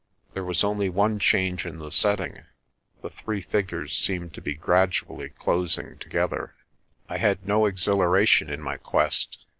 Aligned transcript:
There 0.33 0.43
was 0.43 0.63
only 0.63 0.89
one 0.89 1.19
change 1.19 1.63
in 1.63 1.77
the 1.77 1.91
setting 1.91 2.33
j 2.33 2.41
the 3.03 3.11
three 3.11 3.39
figures 3.41 3.95
seemed 3.95 4.33
to 4.33 4.41
be 4.41 4.55
gradually 4.55 5.29
closing 5.29 5.99
together. 5.99 6.55
I 7.07 7.17
had 7.17 7.45
no 7.45 7.67
exhilaration 7.67 8.49
in 8.49 8.61
my 8.63 8.77
quest. 8.77 9.45